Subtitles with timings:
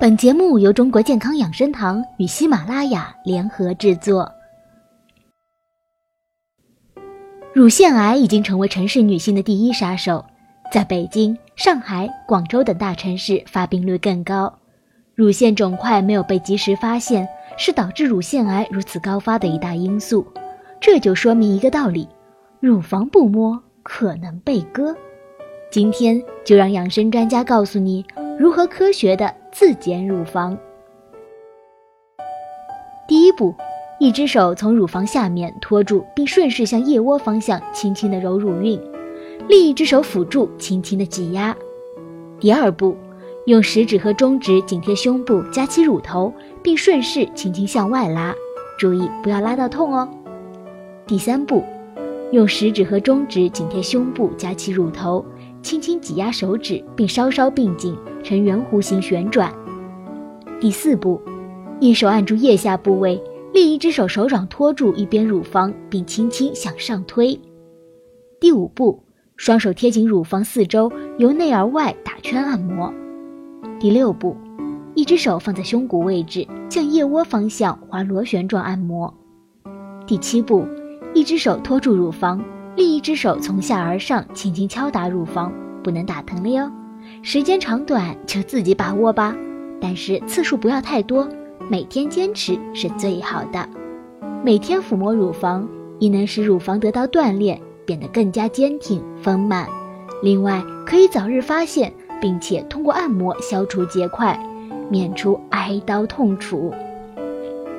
[0.00, 4.32] 本节目由中国健康养生堂与喜马拉雅联合制作。
[7.52, 10.24] 乳腺癌已经成为城市女性的第一杀手，
[10.72, 14.50] 在北京、上海、广州等大城市发病率更高。
[15.14, 17.28] 乳腺肿块没有被及时发现，
[17.58, 20.26] 是导致乳腺癌如此高发的一大因素。
[20.80, 22.08] 这就说明一个道理：
[22.58, 24.96] 乳房不摸，可能被割。
[25.70, 28.02] 今天就让养生专家告诉你
[28.40, 30.56] 如何科学的自检乳房。
[33.06, 33.54] 第一步，
[33.98, 38.80] 一只手从乳房下面托住，并顺势向腋窝方向轻轻的揉乳晕，
[39.46, 41.54] 另一只手辅助，轻轻的挤压。
[42.40, 42.96] 第二步，
[43.44, 48.34] 用食指和中指紧贴胸部，夹起乳头，并顺势轻轻向外拉，
[48.78, 50.08] 注意不要拉到痛哦。
[51.06, 51.62] 第三步，
[52.32, 55.22] 用食指和中指紧贴胸部，夹起乳头。
[55.62, 59.52] 轻轻挤压手指，并稍稍并紧，呈圆弧形旋转。
[60.60, 61.20] 第四步，
[61.78, 63.22] 一手按住腋下部位，
[63.52, 67.38] 另一只手手掌托住一边乳房，并轻轻向上推。
[68.40, 69.02] 第五步，
[69.36, 72.92] 双手贴紧乳房四周，由内而外打圈按摩。
[73.78, 74.36] 第六步，
[74.94, 79.12] 一只手放在胸骨位置，向腋窝方向滑螺旋状按摩。
[80.06, 80.66] 第七步，
[81.14, 82.42] 一只手托住乳房。
[82.80, 85.52] 另一只手从下而上轻轻敲打乳房，
[85.84, 86.72] 不能打疼了哟。
[87.20, 89.36] 时间长短就自己把握吧，
[89.78, 91.28] 但是次数不要太多，
[91.68, 93.68] 每天坚持是最好的。
[94.42, 99.68] 每天抚摸乳房，亦能使乳房得到锻炼，变得更加坚挺丰满。
[100.22, 104.42] 另外，可以早日发现，并且通过按摩消除结块，
[104.88, 106.72] 免除挨刀痛楚。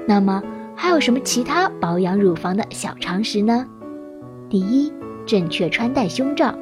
[0.06, 0.44] 那么，
[0.76, 3.66] 还有什么其他保养乳房的小常识呢？
[4.52, 4.92] 第一，
[5.26, 6.54] 正确穿戴胸罩，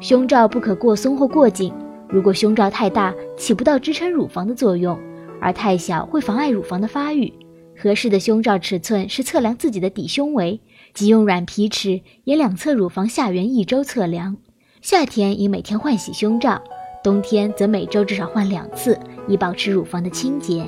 [0.00, 1.70] 胸罩不可过松或过紧。
[2.08, 4.96] 如果胸罩太大，起不到支撑乳房的作用；
[5.38, 7.30] 而太小，会妨碍乳房的发育。
[7.78, 10.58] 合适的胸罩尺寸是测量自己的底胸围，
[10.94, 14.38] 即用软皮尺沿两侧乳房下缘一周测量。
[14.80, 16.58] 夏天应每天换洗胸罩，
[17.04, 20.66] 冬天则每周至少换两次，以保持乳房的清洁。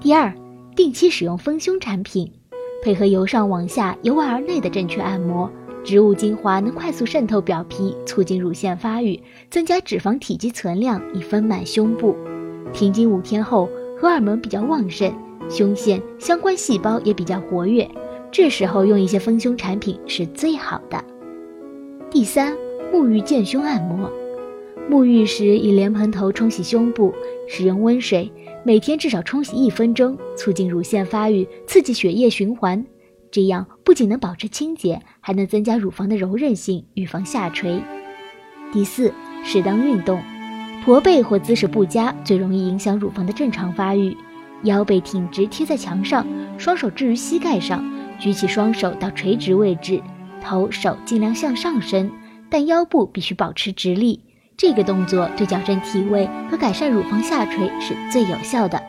[0.00, 0.34] 第二，
[0.74, 2.32] 定期使用丰胸产品，
[2.82, 5.48] 配合由上往下、由外而内的正确按摩。
[5.84, 9.18] 植物精华能快速渗透表皮，促进乳腺发育，
[9.50, 12.14] 增加脂肪体积存量，以丰满胸部。
[12.72, 13.68] 停经五天后，
[13.98, 15.10] 荷尔蒙比较旺盛，
[15.48, 17.88] 胸腺相关细胞也比较活跃，
[18.30, 21.02] 这时候用一些丰胸产品是最好的。
[22.10, 22.54] 第三，
[22.92, 24.10] 沐浴健胸按摩。
[24.90, 27.14] 沐浴时以莲蓬头冲洗胸部，
[27.46, 28.30] 使用温水，
[28.64, 32.84] 每天至少冲洗一分钟，促进乳腺发育，刺激血液循环。
[33.30, 37.82] 这样不仅能保持清洁，还能增加乳房的柔韧性，预防下垂。
[38.72, 39.12] 第四，
[39.44, 40.20] 适当运动，
[40.84, 44.16] 驼背或姿势不佳最容易影响乳房的正常发育。
[44.64, 46.26] 腰背挺直贴在墙上，
[46.58, 47.84] 双手置于膝盖上，
[48.18, 50.02] 举起双手到垂直位置，
[50.42, 52.10] 头手尽量向上伸，
[52.50, 54.20] 但腰部必须保持直立。
[54.56, 58.82] 这个动作对矫正体位和改善乳房下垂是最有效的。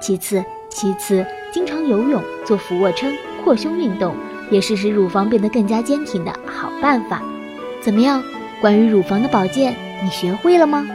[0.00, 0.42] 其次，
[0.74, 3.12] 其次，经常游泳，做俯卧撑。
[3.44, 4.14] 扩胸运动
[4.50, 7.20] 也是使乳房变得更加坚挺的好办法。
[7.80, 8.22] 怎么样？
[8.60, 10.86] 关于乳房的保健，你学会了吗？